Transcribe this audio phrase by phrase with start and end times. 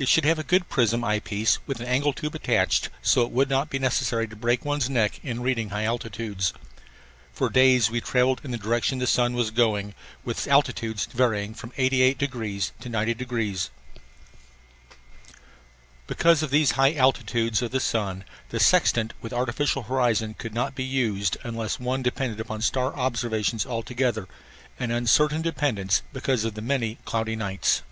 [0.00, 3.48] It should have a good prism eyepiece with an angle tube attached so it would
[3.50, 6.52] not be necessary to break one's neck in reading high altitudes.
[7.32, 11.72] For days we travelled in the direction the sun was going, with altitudes varying from
[11.72, 13.70] 88° to 90°.
[16.06, 20.76] Because of these high altitudes of the sun the sextant with artificial horizon could not
[20.76, 24.28] be used unless one depended upon star observations altogether,
[24.78, 27.82] an uncertain dependence because of the many cloudy nights.